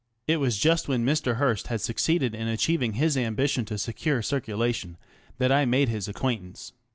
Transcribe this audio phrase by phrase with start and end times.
[0.25, 1.35] It was just when Mr.
[1.35, 4.97] Hearst had succeeded in achieving his ambition to secure circulation
[5.37, 6.73] that I made his acquaintance.